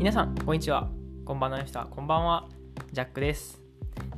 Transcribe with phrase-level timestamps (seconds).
[0.00, 0.88] 皆さんこんにちは。
[1.26, 1.62] こんばんは。
[1.90, 2.48] こんばんは
[2.90, 3.60] ジャックです。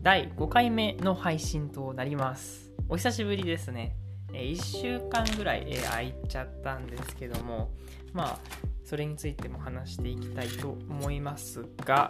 [0.00, 2.70] 第5回目の配信となります。
[2.88, 3.96] お久しぶりですね。
[4.30, 7.72] 1週間ぐらい空いちゃったんですけども
[8.12, 8.38] まあ
[8.84, 12.08] それについても話していきたいと思いますが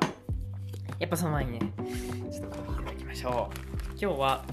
[0.99, 1.73] やっぱその前にね
[2.31, 3.57] ちょっとコーヒーいただきましょう。
[3.99, 4.45] 今日は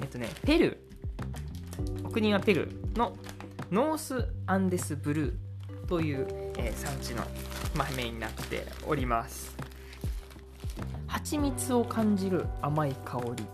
[0.00, 2.10] えっとねペルー。
[2.10, 3.16] 国はペルーの
[3.70, 6.26] ノースアンデスブルーという、
[6.58, 7.22] えー、産地の
[7.74, 9.56] 豆になっております。
[11.06, 13.46] 蜂蜜を感じる甘い香り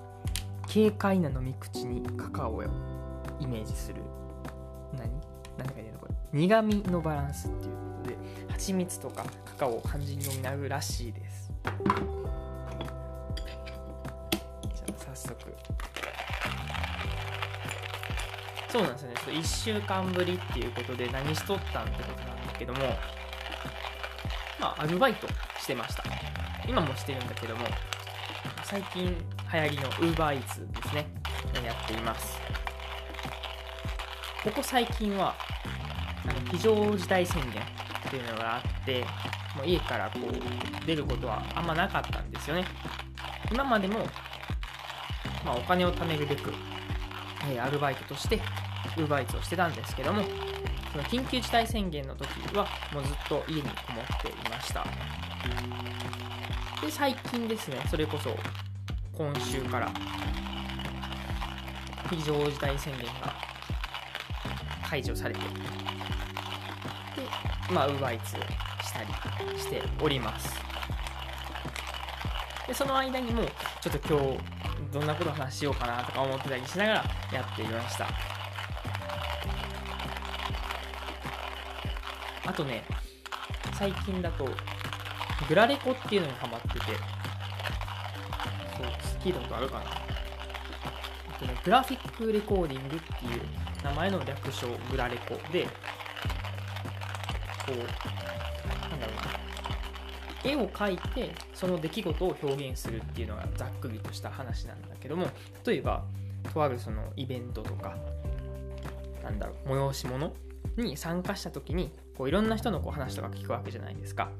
[0.72, 2.62] 軽快な飲み口にカカオを
[3.40, 4.02] イメージする。
[4.92, 5.10] 何？
[5.56, 6.14] 何が言うのこれ？
[6.32, 8.16] 苦味のバランスっていうことで
[8.48, 11.52] 蜂蜜とかカカオを感じるようになるらしいです。
[11.64, 11.74] じゃ
[15.12, 15.54] あ早速。
[18.70, 19.16] そうなんですよね。
[19.26, 22.78] 1週間ぶりっていうことで何しとったんってことなんですけども
[24.60, 25.26] まあアルバイト
[25.58, 26.04] してました。
[26.66, 27.66] 今もしてるんだけども
[28.62, 29.06] 最近
[29.52, 31.06] 流行りの UberEats ですね。
[31.64, 32.38] やっています。
[34.44, 35.34] ここ最近は
[36.24, 39.04] あの非常事態宣言っていうのがあって
[39.56, 42.64] もう家からこう出ることはあんまなかったんですよね。
[43.50, 44.00] 今までも、
[45.44, 46.52] まあ、お金を貯めるべく、
[47.50, 48.40] え、アルバイトとして
[49.04, 50.22] UberEats をしてたんですけども
[50.92, 54.84] その緊急事態宣言の時はもうずっと家にこもっていました。
[56.84, 58.36] で最近ですねそれこそ
[59.12, 59.90] 今週から
[62.08, 63.34] 非常事態宣言が
[64.88, 65.46] 解除されてで
[67.70, 68.36] まあウーバーイーツ
[68.86, 70.58] したりしております。
[72.66, 73.42] でその間にも
[73.80, 74.38] ちょっと今日
[74.92, 78.37] どんなこと話しようかなとか思ってたりしながらやっていました。
[82.58, 82.84] とね
[83.78, 84.48] 最近だと
[85.48, 86.76] グラレコっていうのにハマってて。
[88.76, 88.86] そう
[89.20, 89.84] 聞いたことあるかな。
[91.38, 93.42] とねグラフィックレコーディングっていう
[93.84, 95.70] 名前の略称グラレコでこ
[97.68, 97.70] う
[98.90, 99.16] なんだろう
[100.44, 100.50] な。
[100.50, 105.26] 絵を描いてその出来事を表現するっていうのがざっくりとした話なんだけども
[105.64, 106.04] 例えば
[106.54, 107.96] とあるそのイベントとか
[109.22, 110.32] なんだろう催し物
[110.82, 114.30] に参加した時にこういろんな人のこう話とか聞くわけじゃないですか。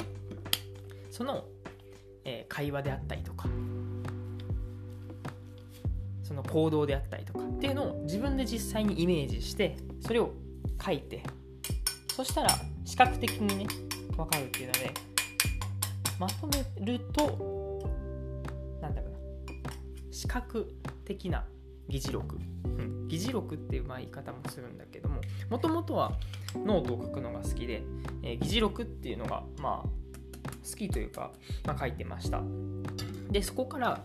[1.10, 1.44] その、
[2.25, 3.49] えー、会話であったりとか
[6.22, 10.32] その行動であったりとかっていうのを自分で実際にイメージしてそれを
[10.84, 11.22] 書いて
[12.15, 12.50] そしたら
[12.84, 13.66] 視覚的にね
[14.16, 14.93] 分かるっていうので
[16.19, 17.82] まとめると
[18.82, 19.12] なんだろう
[19.66, 19.72] な
[20.10, 20.72] 視覚
[21.05, 21.44] 的な
[21.88, 22.88] 議事録、うん、
[23.19, 25.21] 議事録っていうまあ言い方もするんだけども
[25.51, 26.12] もともとは
[26.55, 27.83] ノートを書くのが好きで、
[28.23, 29.89] えー、議事録っていうのがまあ
[30.71, 31.33] 好きというか、
[31.67, 32.41] まあ、書いてました。
[33.31, 34.01] でそこから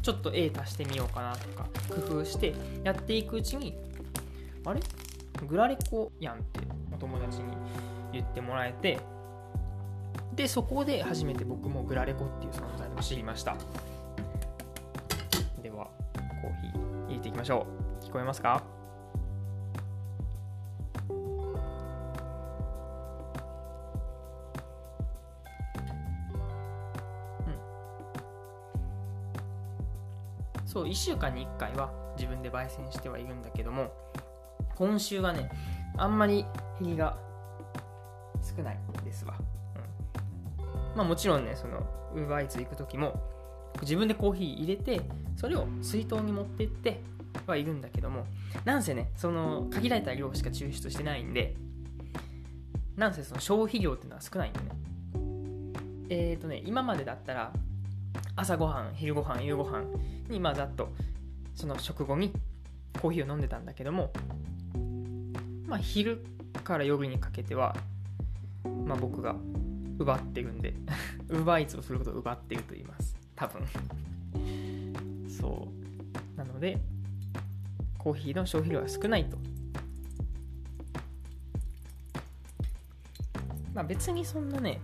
[0.00, 2.54] ちょっと A 足してみようかなとか工夫して
[2.84, 3.76] やっていくうちに
[4.64, 4.80] あれ？
[5.46, 6.60] グラレコやんって
[6.92, 7.44] お友達に
[8.12, 8.98] 言ってもらえて
[10.34, 13.56] でそこで初めて僕もグラレコっていう存在を知りました。
[15.62, 15.90] では
[16.42, 17.87] コーヒー入れていきましょう。
[18.08, 18.62] 聞こえますか？
[30.64, 33.92] そう1週間に1回は自分で焙煎してはいるんだけども
[34.76, 35.50] 今週はね
[35.96, 36.46] あんまり
[36.80, 37.16] 減りが
[38.42, 39.34] 少ないですわ、
[40.58, 43.20] うん、まあもちろんねそのウーバーイーツ行く時も
[43.82, 45.00] 自分でコーヒー入れて
[45.36, 47.02] それを水筒に持ってって
[47.50, 48.26] はいるんだけども
[48.64, 51.56] なんせねその限られた量しか抽出してないんで
[52.96, 54.66] なんせその消費量っていうのは少ないんでね。
[56.10, 57.52] えっ、ー、とね今までだったら
[58.34, 59.86] 朝ごはん昼ごはん夕ごはん
[60.28, 60.90] にまあざっと
[61.54, 62.32] その食後に
[63.00, 64.12] コーヒーを飲んでたんだけども
[65.66, 66.24] まあ昼
[66.64, 67.76] から夜にかけては
[68.84, 69.36] まあ僕が
[69.98, 70.74] 奪ってるんで
[71.28, 73.16] 奪いつをすることを奪ってると言います。
[73.36, 73.62] 多分。
[75.28, 75.68] そ
[76.34, 76.38] う。
[76.38, 76.78] なので
[77.98, 79.36] コーヒーの消費量が少ないと。
[83.74, 84.80] まあ別にそんなね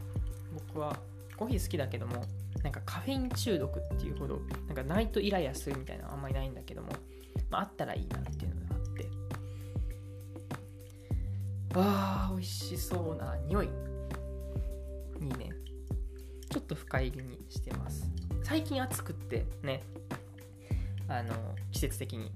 [0.69, 0.96] 僕は
[1.37, 2.25] コーヒー好きだけども
[2.62, 6.88] なんかカフェイン中毒っていうほどなんかナイトイライラするみたいなのはあんまりないんだけども、
[7.50, 9.08] まあ、あったらいいなっていうのがあって。
[11.75, 13.69] あー美味しそうな匂い。
[15.19, 15.50] にね。
[16.50, 18.08] ちょっと深入りにしてます。
[18.44, 19.82] 最近暑くってね
[21.08, 21.34] あの
[21.72, 22.31] 季節的に。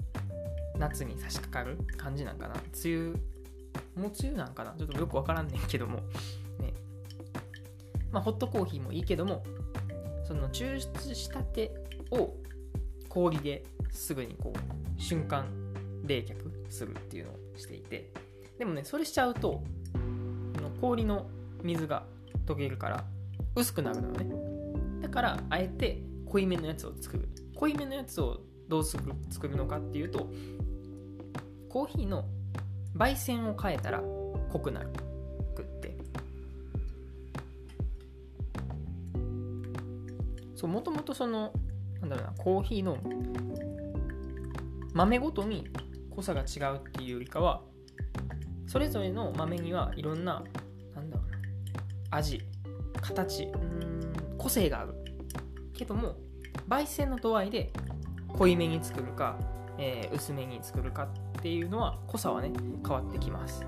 [0.79, 2.55] 夏に差し掛かる感じなんかな。
[2.85, 3.11] 梅雨
[3.97, 4.75] もう梅雨なんかな。
[4.79, 5.97] ちょっとよくわからんねんけども。
[6.61, 6.73] ね。
[8.11, 9.45] まあ、ホットコーヒーもいいけども
[10.25, 11.73] その抽出したて
[12.11, 12.35] を
[13.09, 15.47] 氷ですぐにこう瞬間
[16.05, 18.13] 冷却するっていうのをしていて。
[18.59, 19.63] でもねそれしちゃうと
[20.81, 21.29] 氷の
[21.63, 22.05] 水が
[22.47, 23.05] 溶けるから
[23.55, 24.27] 薄くなるのね。
[25.03, 27.29] だからあえて濃いめのやつを作る。
[27.55, 30.31] 濃いめのやつをどう作る作るのかっていうと
[31.69, 32.25] コーヒーの
[32.97, 34.91] 焙煎を変えたら濃くなる
[35.55, 35.97] くって。
[40.55, 41.53] そうもともとその
[42.01, 42.99] なんだろうなコーヒーの
[44.93, 45.69] 豆ごとに
[46.11, 47.63] 濃さが違うっていうよりかは
[48.67, 50.43] それぞれの豆にはいろんな
[50.97, 51.39] なんだろうな
[52.11, 52.43] 味
[53.01, 54.95] 形うん個性がある。
[55.75, 56.17] けども
[56.69, 57.73] 焙煎の度合いで
[58.37, 59.37] 濃いめに作るか、
[59.79, 61.05] えー、薄めに作るか
[61.39, 62.53] っていうのは濃さはね
[62.83, 63.67] 変わってきます。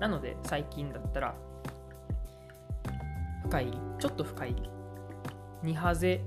[0.00, 1.34] なので最近だったら
[3.44, 4.54] 深いちょっと深い
[5.64, 6.20] 2ハゼ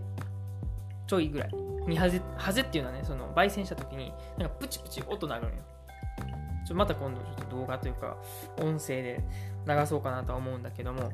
[1.07, 1.49] ちょいぐらい。
[1.87, 5.55] 2ハゼハゼっていうのはねその焙煎した時になんかプチプチ音鳴るのよ。
[6.65, 8.17] ちょまた今度ちょっと動画というか
[8.59, 9.23] 音声で
[9.67, 11.11] 流そうかなとは思うんだけども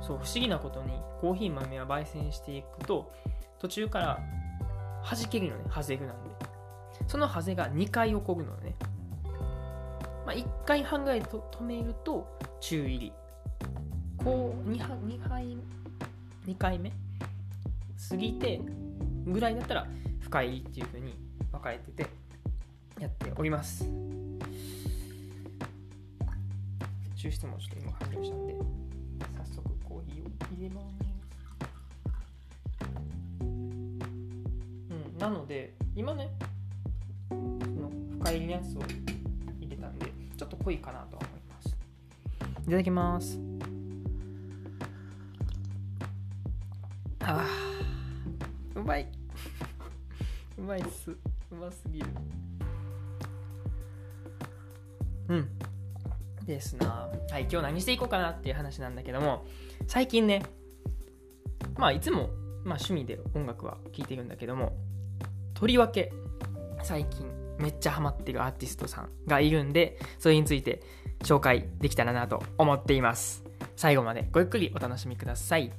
[0.00, 3.12] そう不思議なことにコーヒー豆は焙煎していくと
[3.58, 4.20] 途中から
[5.04, 6.30] 弾けるのねハゼグなんで。
[7.06, 8.74] そのハゼが2回起こるのね。
[10.24, 13.12] まあ、1回半ぐらいと止めると中入り。
[14.16, 15.58] こう 2, 2, 回
[16.46, 16.90] 2回目？
[18.08, 18.60] 過ぎて
[19.26, 19.86] ぐらいだったら
[20.20, 21.18] 深入りっていう風に
[21.52, 22.06] 分かれてて
[22.98, 23.84] やっております。
[27.16, 28.54] 抽出もちょっと今完了したんで
[29.46, 31.03] 早速コーヒーを入れます。
[35.24, 36.30] なので今ね
[37.30, 38.82] その深入りのやつを
[39.58, 41.76] 入れたんでちょっと濃いかなと思います。
[42.66, 43.40] いただきます。
[47.20, 49.08] あーうまい。
[50.58, 51.10] うまいっす。
[51.10, 51.16] う
[51.54, 52.06] ますぎる。
[55.28, 55.48] うん。
[56.44, 57.10] ですな。
[57.30, 59.46] はい今日何していこうかなっていう話なんだけども
[59.86, 60.42] 最近ね
[61.78, 62.28] まあいつも、
[62.62, 64.83] まあ、趣味で音楽は聴いてるんだけども
[65.64, 66.12] とりわけ。
[66.82, 67.26] 最近
[67.58, 70.82] めっちゃハマってるアーティストさんがいるんでそれについて
[71.20, 73.42] 紹介できたらなと思っています。
[73.74, 75.72] 最後までごゆっくりお楽しみください。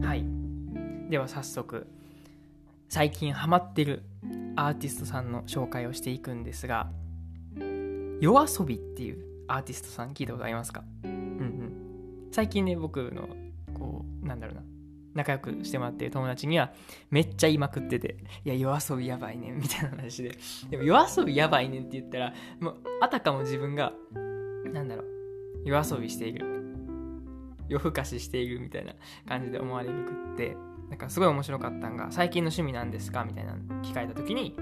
[0.00, 1.10] はい。
[1.10, 1.88] では早速
[2.88, 4.04] 最近ハマってる
[4.54, 6.88] アーティストさんの紹介をしていくんですが
[8.20, 10.84] yoasobi っていうアーティストさん聞いたことありますか？
[11.04, 12.28] うんうん。
[12.32, 13.28] 最近ね僕の
[13.74, 14.62] こうなんだろうな。
[15.14, 16.72] 仲良くしてもらってる友達には
[17.10, 20.36] めっちゃ言いまくってて「いや夜遊びやばいねん」みたいな話で。
[20.70, 23.92] でも夜遊びやばいねんって言ったらもうあたかも自分が
[24.72, 25.06] なんだろう。
[25.64, 26.44] 夜遊びしている。
[27.68, 28.92] 夜更かししているみたいな
[29.26, 30.56] 感じで思われるくって
[30.90, 34.56] なんかすごい面白かったんが「最近の趣味なんですか?」みたいな聞かれた時に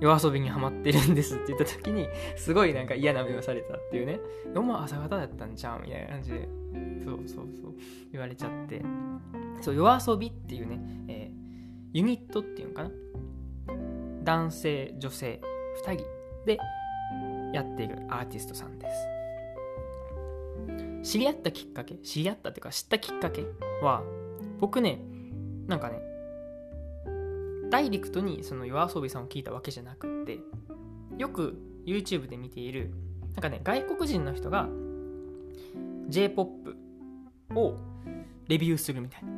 [0.00, 4.18] 夜遊びにハマってるんですって言った時にすごいなんか嫌な目をされたっていうね
[4.56, 6.48] 「お前朝方だったんちゃう?」みたいな感じで
[7.04, 7.74] そうそうそう
[8.12, 8.82] 言われちゃって。
[9.60, 12.90] そう夜遊びっていうね、えー、ユニットっていうのかな。
[14.24, 15.40] 男性女性
[15.84, 16.04] 2人
[16.46, 16.58] で
[17.52, 18.86] やっているアーティストさんで
[21.02, 21.12] す。
[21.12, 23.44] 知り合ったきっかけ知り合ったっていうか知ったきっかけ
[23.82, 24.02] は
[24.58, 25.00] 僕ね
[25.66, 26.00] なんかね
[27.70, 30.38] ダイレクトにその夜遊びさんを聞いたわけじゃなくって
[31.16, 32.92] よく YouTube で見ている
[33.34, 34.68] なんかね外国人の人が
[36.08, 36.76] J-POP
[37.54, 37.76] を
[38.48, 39.30] レビューするみたいな。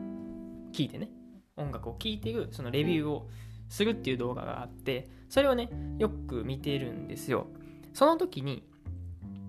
[0.73, 1.11] 聞いてね。
[1.57, 3.29] 音楽を聴いているそのレビューを
[3.69, 7.47] するっていう動画があってそれをねよく見てるんですよ。
[7.93, 8.67] その時に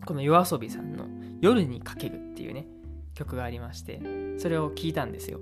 [0.06, 1.08] この yoasobi さんの
[1.40, 2.68] 「夜にかける」っていうね
[3.14, 4.02] 曲がありまして
[4.38, 5.40] それを聞いたんですよ。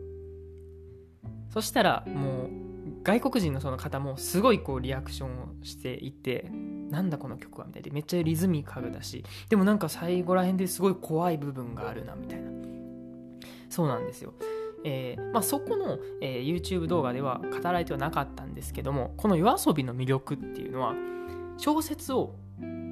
[1.49, 2.70] そしたらもう
[3.03, 6.49] 外国人のその方もすごいこうリアクションをしていて
[6.89, 12.51] なんだこの曲はみたいでめっちゃリズミカルだしでもなんか最後ら辺ですごい怖い部分があるなみたいな。
[13.69, 14.33] そうなんですよ。
[14.83, 20.95] えーまあ、そこの、えー、YouTube 動画では語られてはなかったんですけどもこの yoasobi の魅力っていうのは
[21.57, 22.33] 小説を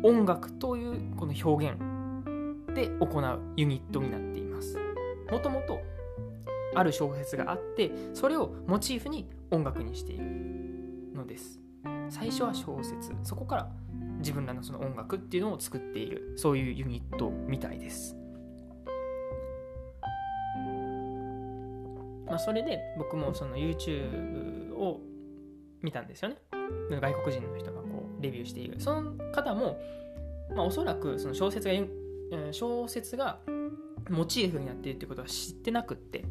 [0.04, 1.78] 音楽というこの表現
[2.76, 4.78] で行うユニットになっています。
[5.32, 5.80] もともと
[6.76, 10.26] ある小説があってそれをモチーフに音楽にしている
[11.14, 11.60] のです。
[12.10, 13.12] 最初は小説。
[13.24, 13.70] そこから
[14.20, 16.34] 自分らのその音楽っていうのを作っている。
[16.36, 18.16] そういうユニットみたいです。
[22.28, 25.02] まあ、それで僕もその YouTube を
[25.82, 26.38] 見たんですよね。
[26.90, 28.80] 外国人の人がこうレビューしている。
[28.80, 29.80] その方も、
[30.56, 31.74] まあ、おそらくその小説が
[32.52, 33.40] 小説が
[34.10, 36.24] モチーフになっているってことは知ってなくって、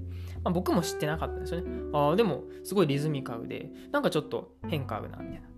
[0.44, 1.90] まあ、僕も知ってなかったんですよね。
[1.92, 5.48] ああでもすごいリズミカルでなんかちょっと変化あるなみたいな。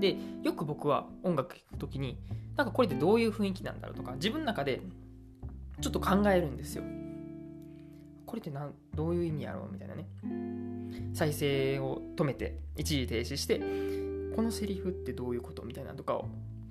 [0.00, 2.18] でよく僕は音楽聴く時に
[2.56, 4.80] なんかこれってどういう雰囲気なんだろうとか自分の中で
[5.80, 6.84] ちょっと考えるんですよ。
[8.26, 10.06] これってなんどういう意味やろうみたいなね。
[11.12, 13.60] 再生を止めて一時停止して
[14.34, 16.22] このセリフってどういうことみたいなとかを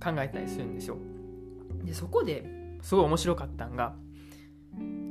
[0.04, 0.98] 考えたりするんですよ。
[1.84, 2.46] でそこで
[2.82, 3.96] すごい面白かったんが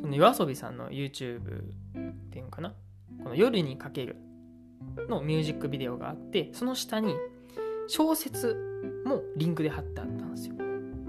[0.02, 1.42] その yoasobi さんの YouTube っ
[2.30, 2.74] ていうのかな？
[3.22, 4.16] この夜にかける
[5.08, 7.14] のミュージックビデオがあってその下に
[7.86, 8.56] 小説
[9.06, 10.54] もリンクで貼ってあったんですよ。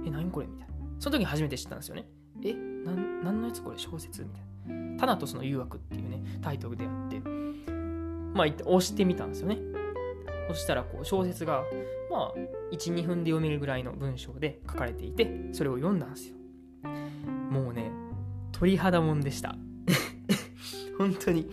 [0.06, 0.48] え何これ？
[0.48, 0.74] みたいな。
[1.00, 2.08] その時初めて知ったんですよね。
[2.44, 3.78] えなん何のやつこれ？
[3.78, 7.22] 小説みたいな「タナトスの誘惑」っていうねタイトルであって。
[8.34, 9.60] まあ押してみたんですよね。
[10.48, 11.64] そしたらこう小説が
[12.10, 12.34] まあ
[12.72, 16.36] 12分で読めるぐらいの文章で書かれていてそれを読んだんですよ。
[17.52, 17.92] もうね
[18.54, 19.56] 鳥肌もんでした。
[20.98, 21.50] 本当に。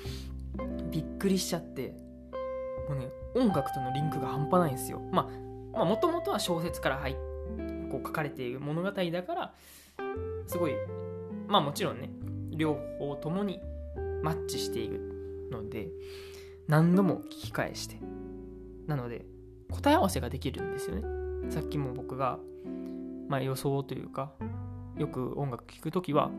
[0.91, 1.95] びっくりしちゃって。
[2.89, 5.01] もうね音楽とのリンクが半端ないんですよ。
[5.13, 5.29] ま
[5.75, 7.15] あもともとは小説から入
[7.91, 9.55] こう書かれている物語だから
[10.47, 10.73] すごい
[11.49, 12.11] まあもちろんね
[12.51, 13.61] 両方ともに
[14.23, 15.89] マッチしているので
[16.67, 18.01] 何度も聞き返して。
[18.87, 19.25] なので
[19.71, 21.51] 答え合わせができるんですよね。
[21.51, 22.39] さっきも僕が、
[23.29, 24.33] まあ、予想というか
[24.99, 26.31] よく音楽聴く時は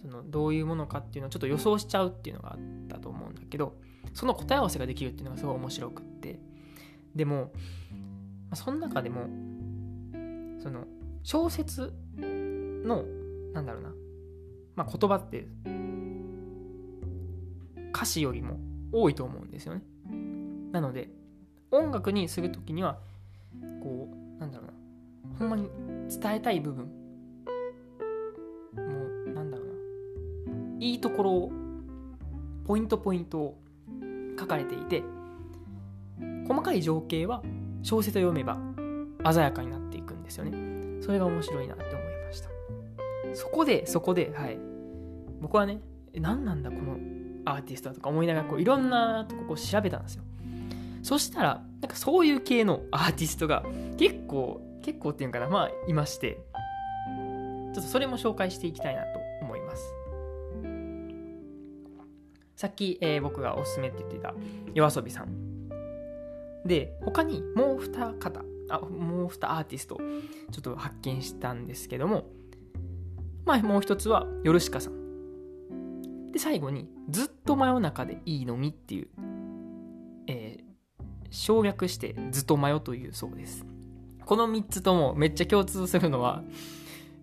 [0.00, 3.76] そのどういうものかっていうのをちょっと予想しちゃうっていうのがあったと思うんだけど
[4.14, 6.40] その答え合わせができるっていうのがすごい面白くって。
[7.14, 7.52] でも
[8.54, 9.26] その中でも
[10.62, 10.84] その
[11.22, 13.04] 小説の
[13.52, 13.92] なんだろうな、
[14.76, 15.46] まあ、言葉って
[17.92, 18.58] 歌詞よりも
[18.92, 19.82] 多いと思うんですよね。
[20.72, 21.10] なので
[21.70, 22.98] 音楽にする時には
[23.82, 25.68] こうなんだろうなほんまに
[26.08, 26.90] 伝えたい部分
[30.80, 31.52] いいところを
[32.66, 33.58] ポイントポイントを
[34.38, 35.04] 書かれていて
[36.48, 37.42] 細かい情景は
[37.82, 38.58] 小説を読めば
[39.32, 41.02] 鮮やかになっていくんですよね。
[41.02, 41.96] それが面白いなって思い
[42.26, 42.48] ました。
[43.34, 44.58] そこでそこではい。
[45.40, 45.80] 僕はね
[46.14, 46.98] 何なんだこの
[47.44, 50.24] アーティストだとか思いながらこういろんなとここ調べたんですよ。
[51.02, 53.64] そしたらなんかそういう系のアーティストが
[53.96, 56.38] 結構結構っていうかなまあいまして
[57.74, 59.09] ちょっとそれも紹介していきたいなと
[62.60, 64.34] さっき、えー、僕がおすすめって言ってた
[64.74, 65.70] yoasobi さん。
[66.66, 70.04] で他にもう二方あもう二アーティストちょ
[70.58, 72.26] っと発見したんですけども
[73.46, 76.32] まあもう一つはヨルシカさん。
[76.32, 79.08] で最後にずっと真夜中でいいのみっていう、
[80.26, 83.64] えー、省略してずっと真夜というそうです。
[84.26, 86.44] この3つともめっちゃ共通するのは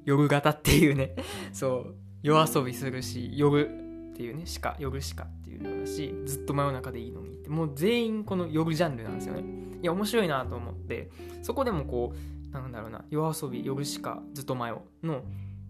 [0.04, 1.16] 夜型っていうね。
[1.54, 3.87] そう夜遊びするし夜
[4.18, 7.50] っていうね鹿夜鹿っていうのだしずっと真夜中でいいのにって。
[7.50, 9.44] もう全員この夜ジャンルなんですよね。
[9.82, 11.12] いや面白いなと思って。
[11.44, 12.16] そこでもこ
[12.50, 15.24] うなんだろうな夜遊び夜鹿ずっと真夜の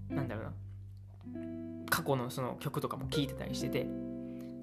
[0.10, 0.52] なんだろうな
[1.90, 3.88] 過去のその曲とかも聴いてたりしてて。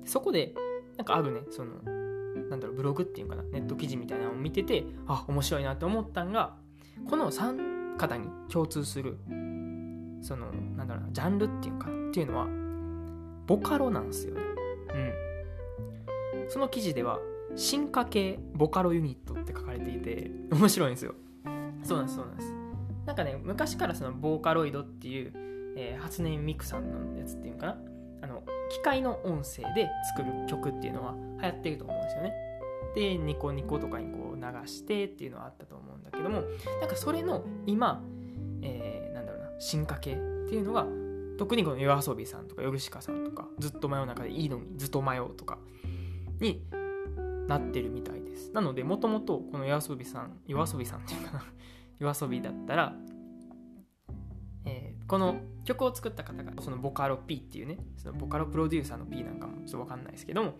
[0.06, 0.54] そこで
[0.96, 1.72] なんかあるねその
[2.48, 6.54] なんだろうブログっていうかなネット記事みたいなのを見ててあ面白いなと思ったんが
[7.08, 9.18] この3方に共通する
[10.22, 12.46] そのなんだろうなジャンルっていうかっていうのは
[13.46, 14.40] ボカロなんですよね。
[14.94, 16.50] うん。
[16.50, 17.20] その記事では、
[17.56, 21.14] 進化系ボカロユニットって書かれていて、面白いんですよ。
[21.82, 22.54] そうなんです、そうなんです。
[23.06, 25.32] なんかね、昔からそのボーカロイドっていう、
[25.76, 27.78] えー、初音ミクさんのやつっていうのかな。
[28.22, 32.34] あの、機械の音声で作る曲っていうのは流行ってると思うんですよね。
[32.94, 36.42] で、ニコニコとかにこう流してっていうのはあったと思うんだけども、
[36.80, 38.02] なんかそれの今、
[38.62, 40.16] えー、なんだろうな、進化系っ
[40.48, 40.86] ていうのが
[41.38, 45.58] 特にこの夜遊びさんとかヨルシカさんとかずっと真夜中でいいのにずっと迷うとか
[46.40, 46.64] に
[47.48, 48.52] なってるみたいです。
[48.52, 51.44] なのでもともとこの夜遊びさん夜遊びさんっていうかな
[51.98, 52.96] 夜遊びだったら、
[54.64, 60.54] えー、この曲を作った方がそのボカロ P っていうねそのボカロプロデューサーの P なんかもちょっと分かんないですけども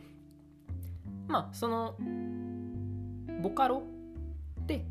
[1.29, 1.97] まあその
[3.43, 3.83] ボカロ
[4.67, 4.87] で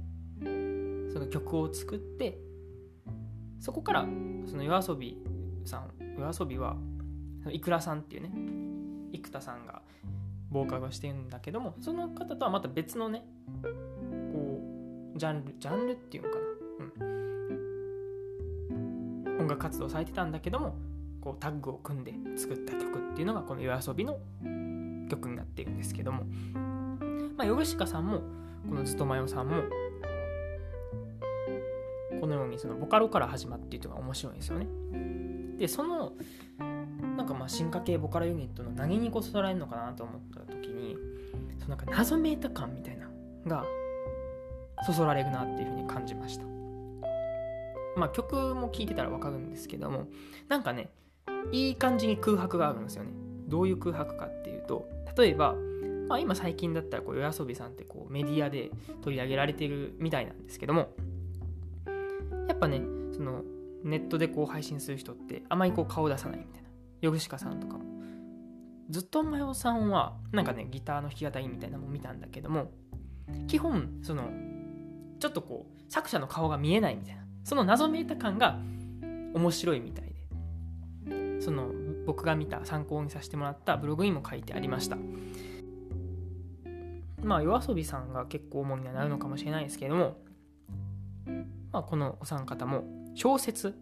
[1.12, 2.40] その曲を作って
[3.60, 4.08] そこから
[4.46, 5.18] その夜遊び
[5.65, 6.75] さん夜遊びは
[7.50, 8.32] いくらさんっていうね
[9.13, 9.82] 生田さんが
[10.50, 13.25] ボーカルをしてるんだけどもその方とはまた別のね
[13.62, 14.62] こ
[15.15, 16.36] うジャンルジャンルっていうのか
[17.00, 17.10] な、う
[19.38, 20.75] ん、音楽活動されてたんだけども
[21.22, 24.20] こうタッグを組んで作った曲っていうのがこの夜遊びの
[25.10, 26.24] 曲になっているんですけども。
[27.38, 28.22] まあヨグシカさんも
[28.70, 29.63] このずとまよさんも
[32.22, 34.67] このようにそのボカロから始まっているのが面白いんですよね。
[35.58, 36.14] でその
[37.18, 40.98] なんかまあ進化系ボカロユニットの何にこそられるのかなと思った時に
[41.60, 43.10] そのなんか謎めいた感みたいな
[43.48, 43.66] が
[44.86, 46.46] そそられるなっていうふうに感じました。
[47.96, 50.08] まあ曲も聴いてたらわかるんですけども
[50.50, 50.90] なんかね
[51.52, 53.12] いい感じに空白があるんですよね。
[53.48, 55.56] どういう空白かっていうと例えば、
[56.08, 58.72] まあ、今最近だったらこう夜遊びさんってこうメディアで
[59.04, 60.90] 取り上げられてるみたいなんですけども
[62.48, 62.82] やっぱね
[63.16, 63.44] その
[63.84, 66.70] ネットでこう配信する人ってあまりこう顔出さないみたいな。
[67.02, 67.84] ヨグシカさんとかも。
[68.90, 72.72] ずっとマヨさんはなんかねギターの弾き語りみたいなのも見たんだけども
[73.48, 74.30] 基本その
[75.20, 77.24] ちょっとこう作者の顔が見えないみたいな。
[77.44, 78.58] その謎めいた感が
[79.34, 80.06] 面白いみたい
[81.06, 81.42] で。
[81.42, 81.70] その
[82.06, 84.98] 僕が見た参考にさせてもらったブログにも書いてありました。
[87.22, 90.18] まあ夜遊びさんが結構主にはなるのかもしれないですけれども、
[91.72, 92.84] まあ、このお三方も
[93.15, 93.75] 小説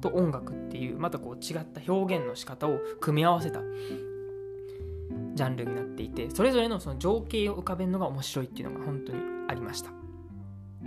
[0.00, 3.60] と音楽っていうまたこう違った表現の仕方を組み合わせた
[5.34, 9.90] ジャンルになっていてそれぞれのその情景を浮かべるのが面白いっていうのが本当にありました。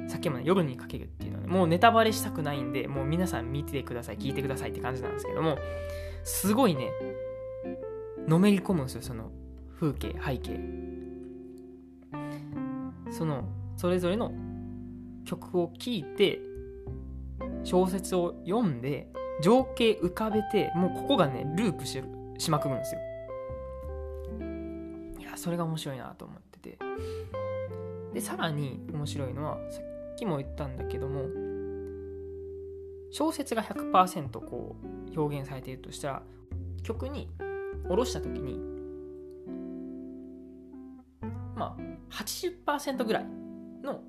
[0.08, 5.58] さっきもね夜にかけるっていうのはねもうネタバレしたくないんでもう皆さん見てください聞いてくださいって感じなんですけども
[6.24, 6.92] すごいね
[8.28, 9.32] のめり込むんですよその
[9.80, 10.60] 風景背景。
[13.12, 14.32] そのそれぞれの
[15.26, 16.40] 曲を聴いて
[17.64, 19.08] 小説を読んで
[19.42, 22.02] 情景浮かべてもうここがねループし
[22.38, 23.02] しまくるんですよ。
[25.20, 26.78] いやそれが面白いなと思ってて。
[28.14, 31.30] でさらに面白いのはさっきも言ったんだけども
[33.12, 34.76] 小説が100%こ
[35.16, 36.24] う表現されているとしたら
[36.84, 37.30] 曲に
[37.88, 38.60] 下ろした時に
[41.56, 43.26] まあ80%ぐらい
[43.84, 44.02] の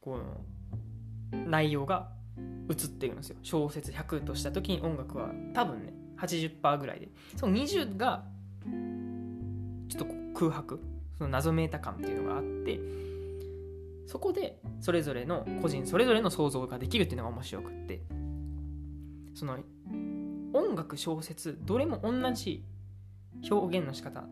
[0.00, 0.44] この
[1.46, 2.10] 内容が
[2.70, 3.36] 映ってるんですよ。
[3.42, 7.08] 小説100とした時に音楽は多分ね80%ぐらいで。
[7.36, 8.24] その20が
[9.88, 10.80] ちょっと空白
[11.18, 12.80] その謎めいた感っていうのがあって
[14.06, 18.02] そこでそれぞれの個人それぞれの想像ができるっていうのが面白くって。
[19.34, 19.58] その
[20.52, 22.64] 音楽小説どれも同じ
[23.50, 24.24] 表現の仕方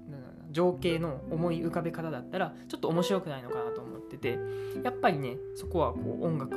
[0.50, 4.38] 情景の思い浮かべ方だったらちょっと面白くないのかなと思ってて
[4.82, 6.56] やっぱりねそこはこう音楽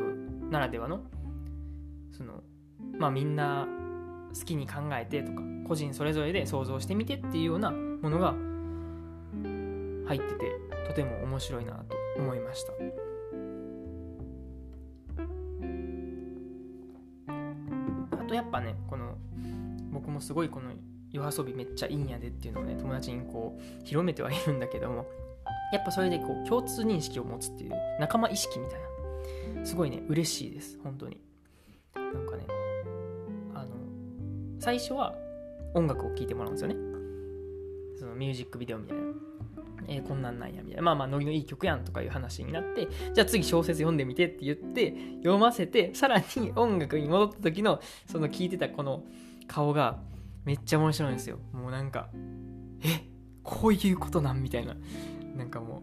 [0.50, 1.02] ならではの
[2.12, 2.44] その
[2.98, 3.68] まあみんな
[4.34, 8.34] 好きに考えてとか個人それぞれで想像してみてっていうようなものが
[10.08, 10.52] 入ってて
[10.88, 12.74] とても面白いなと思いました。
[18.18, 19.16] あとやっぱねこの
[19.92, 20.72] 僕もすごいこの
[21.12, 25.06] 夜遊びめっちゃいいんやでっていうのをね友達にこう広めてはいるんだけども
[25.74, 28.80] やっぱそれでこう共通認識を持つっていう仲間意識みたい
[29.56, 31.20] なすごいね嬉しいです本当に。
[31.96, 32.46] なんかね
[33.54, 33.70] あの
[34.60, 35.16] 最初は
[35.74, 36.76] 音楽を聴いてもらうんですよね。
[37.98, 39.04] そのミュージックビデオみたいな。
[39.88, 40.84] えー、こんなんなんやみたいな。
[40.84, 49.04] まあまあノリのいい曲やんとかいう話になってじゃあ次小説読んでみてって言って読ませてさらに音楽に戻った時のその聞いてたこの
[49.48, 50.00] 顔が
[50.46, 51.40] めっちゃ面白いんですよ。
[51.52, 52.10] もうなんか
[52.84, 53.08] え
[53.44, 54.76] こういうことなんみたいな。
[55.36, 55.82] なんかもう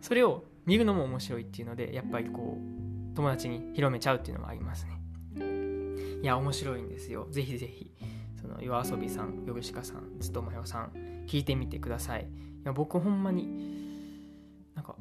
[0.00, 5.01] それを見るのも面白いっていうのでやっぱりこう友達に広めちゃうっていうのもありますね。
[6.22, 7.26] いや面白いんですよ。
[7.30, 7.92] ぜひぜひ。
[8.40, 12.22] その夜遊びさんヨグシカさんずとまよさん聞いてみてください。
[12.22, 12.26] い
[12.64, 13.46] や僕ほんまに
[14.74, 14.96] なんか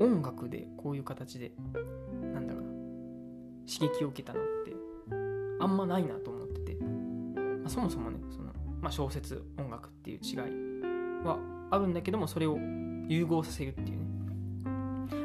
[0.00, 1.52] 音楽でこういう形で
[2.32, 2.68] なんだろうな
[3.66, 4.72] 刺激を受けたのって
[5.60, 10.38] あんまないなと思ってて、まあ、そもそもねその、まあ、小説音楽っていう違い
[11.24, 11.38] は
[11.70, 12.56] あるんだけどもそれを
[13.08, 14.04] 融合させるっていうね。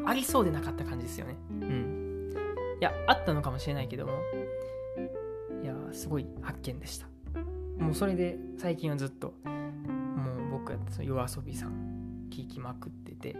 [0.06, 1.36] ありそうでなかった感じですよね。
[1.50, 2.03] うん。
[2.84, 4.14] やあったのかもしれないけども。
[5.64, 7.08] いやすごい発見でした。
[7.78, 13.36] もうそれで最近はずっともう僕やったその夜遊びさん聴きまくってて。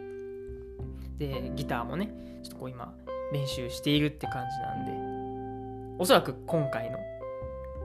[1.18, 2.94] でギターもねちょっとこう今
[3.32, 5.14] 練習しているって感じなんで。
[6.00, 6.98] おそらく今回の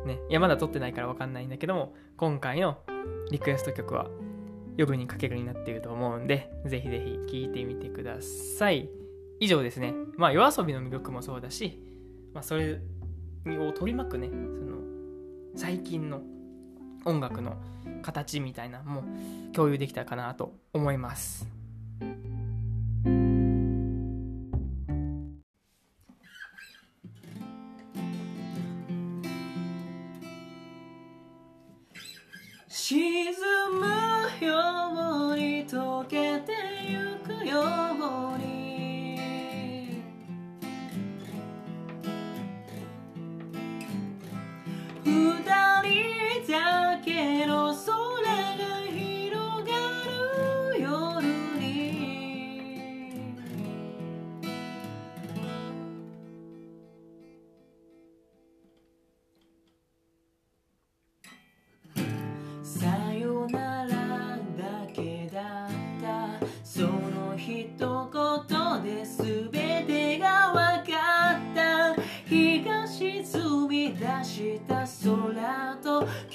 [0.07, 2.79] ねいやまだ撮ってないから分かんないんだけども今回の
[3.31, 4.09] リクエスト曲は
[4.77, 8.89] 夜にかけるになっていると思うんでぜひぜひ聴いてみてください。
[9.41, 9.95] 以上ですね。
[10.17, 11.81] まあ夜遊びの魅力もそうだし、
[12.35, 12.81] まあ、それ
[13.59, 14.79] を取り巻くねその
[15.57, 16.21] 最近の
[17.05, 17.57] 音楽の
[18.03, 19.05] 形みたいなのも
[19.53, 21.47] 共有できたかなと思います。
[32.69, 33.35] 沈
[33.75, 34.55] むよ
[35.33, 36.53] うに溶けて
[36.89, 37.61] ゆくよ
[38.35, 38.58] うに
[46.49, 46.79] ya.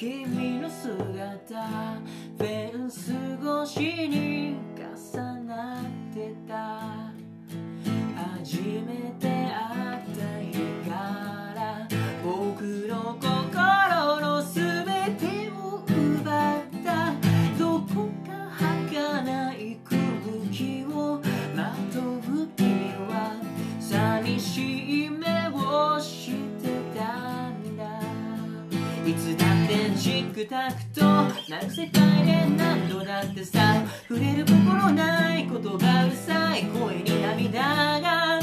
[0.04, 1.64] 君の姿
[2.38, 4.84] フェンス越しに重
[5.46, 7.14] なってた。
[8.36, 11.88] 初めて会った日から
[12.22, 14.84] 僕の心の全
[15.16, 17.14] てを奪った。
[17.58, 18.30] どこか
[18.92, 19.98] 儚い空
[20.52, 21.22] 気を
[21.56, 23.40] まとう君は
[23.80, 25.03] 寂しい
[30.44, 31.02] チクタクと
[31.50, 37.62] なる世界で何度だってさ触れる心ない言葉うるさい声に涙
[38.02, 38.43] が。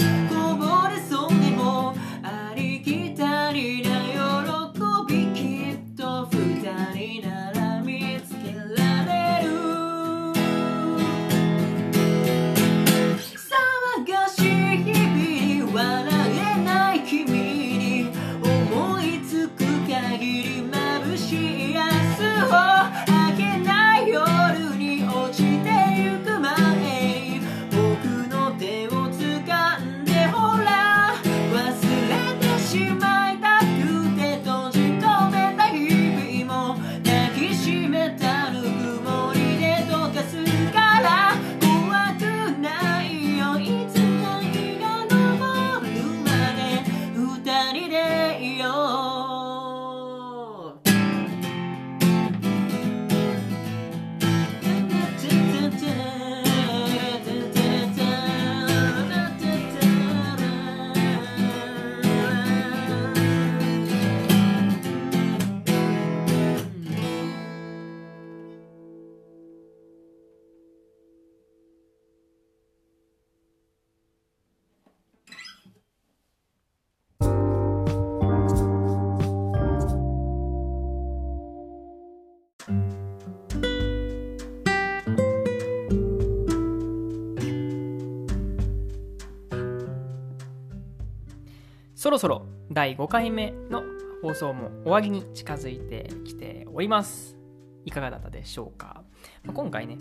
[92.01, 93.83] そろそろ第5回目の
[94.23, 97.37] 放送も終わりに近づいてきております。
[97.85, 99.05] いかがだったでしょうか、
[99.45, 99.99] まあ今回ね、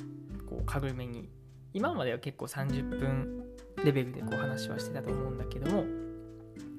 [0.49, 1.27] こう軽めに、
[1.73, 3.43] 今までは結構30分
[3.83, 5.83] レベルでこう話はしてたと思うんだけども、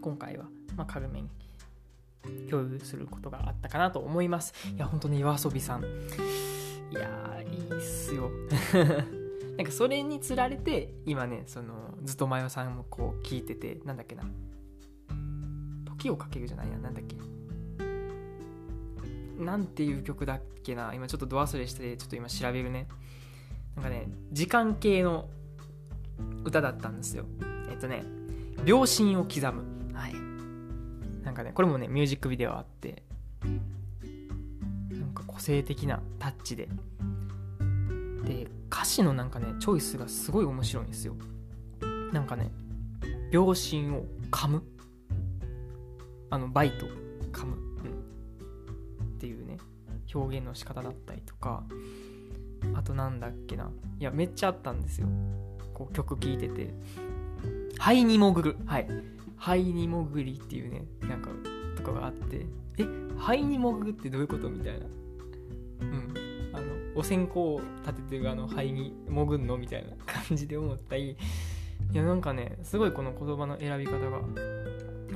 [0.00, 1.28] 今回はまあ軽めに
[2.48, 4.54] 共有することがあったかなと思います。
[4.74, 5.83] いや、本当に夜遊びさん。
[5.83, 8.30] いや、いいっすよ。
[9.59, 14.24] なんかそれにつられて、今ね、その、ずっとまよさんもこう聞いてて、なんだっけな、
[16.00, 16.70] 時をかけるじゃない？
[16.70, 17.16] や、なんだっけ？
[19.44, 22.88] なんていう曲だっけな、今ちょっとド忘れして、ちょっと今調べるね。
[23.76, 25.28] なんかね、時間系の
[26.44, 27.24] 歌だったんですよ。
[27.70, 28.04] えっとね、
[28.64, 29.62] 秒針を刻む。
[29.94, 30.14] はい。
[31.24, 33.02] なんかね、これもね、ミュージックビデオあって、
[34.90, 36.68] なんか個性的なタッチで。
[38.24, 41.14] で、歌詞のなんかね、チョイスがすごい面白いんですよ。
[42.12, 42.50] なんかね、
[43.30, 44.62] 秒針を噛む。
[46.31, 46.87] あの、バイト、
[47.33, 47.57] 噛む。
[47.57, 49.14] うん。
[49.16, 49.59] っていうね、
[50.14, 51.64] 表現の仕方だったりとか、
[52.75, 53.71] あとなんだっけな。
[53.99, 55.09] いや、めっちゃあったんですよ。
[55.75, 56.73] こう曲聴いてて。
[57.79, 58.57] 肺に潜る。
[58.66, 58.88] はい。
[59.37, 61.31] 肺に潜りっていうね、なんか、
[61.77, 62.47] とかがあって、
[62.79, 62.85] え、
[63.16, 64.87] 肺に潜るってどういうことみたいな。
[64.87, 66.14] うん。
[66.53, 71.16] あの、お線香を立ててるあの肺に潜んのみたいな 感じで思ったり、
[71.93, 74.21] いや、なんかね、すごいこの言葉の選び方が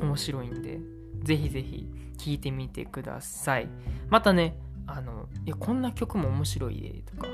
[0.00, 0.80] 面白いんで、
[1.24, 3.68] ぜひぜひ聴いてみてください。
[4.08, 4.56] またね、
[4.86, 7.26] あの、いや、こんな曲も面白いで、とか、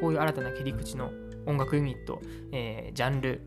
[0.00, 1.10] こういう新たな切り口の
[1.46, 2.20] 音楽ユニット、
[2.52, 3.40] えージャンル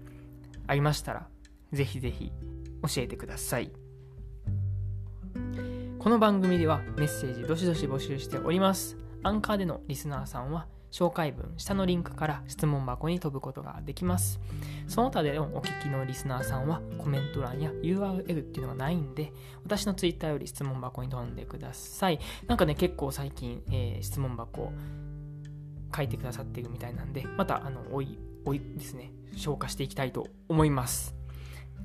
[0.67, 1.27] ありましたら、
[1.71, 2.31] ぜひぜひ
[2.81, 3.71] 教えてください。
[5.99, 8.97] この番組ではメッセージどしどし募集しております。
[9.23, 14.39] アンカーでのリスナーさんは紹介文下のリンクから質問箱に飛ぶことができます。
[14.87, 19.33] その他でのお聞きのリスナーさんはコメント欄や URL っていうのがないんで
[19.65, 22.19] 私の Twitter より質問箱に飛んでください。
[22.47, 24.71] なんかね結構最近、えー質問箱
[25.93, 31.14] 書いてくださっているみたいなんでまたあのおいおいですね消化していきたいと思います。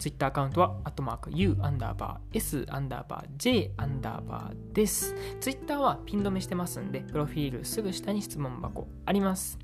[0.00, 5.14] ツイッターアカウントは、アットマーク U アンダーバー S アンダーバー J アンダーバーです。
[5.40, 9.58] ツイッターはピン止めしてますんで、プロフィールすぐ下に質問箱あります。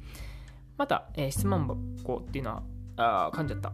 [0.77, 2.63] また、えー、質問箱っていうのは、
[2.99, 3.73] あ噛んじゃった。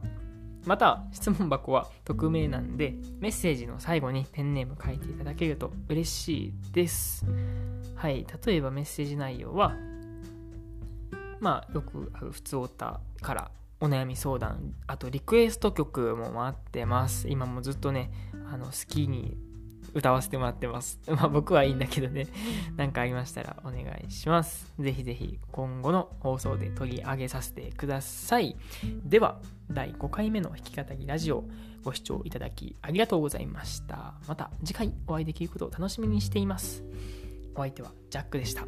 [0.64, 7.27] また、質問箱は匿名なんで、メッセージの最後にペンネーム書いていただけると嬉しいです。
[7.96, 9.75] はい、例えばメッセージ内容は、
[11.40, 13.51] まあ、よく普通オタから
[13.83, 17.29] お悩み相談、あとリクエスト曲も待ってます。
[17.29, 18.12] 今もずっとね、
[18.49, 19.37] あの好きに
[19.92, 21.01] 歌わせてもらってます。
[21.11, 22.29] まあ僕はいいんだけどね、
[22.77, 24.73] 何かありましたらお願いします。
[24.79, 28.57] ぜひぜひ今後の放送で取り上げさせてください。
[29.05, 31.42] では、第5回目の弾き語りラジオ
[31.83, 34.14] ご視聴いただきありがとうございました。
[34.29, 36.85] また次回お会いできることを楽しみにしています。
[37.57, 38.64] お相手はジャックでした。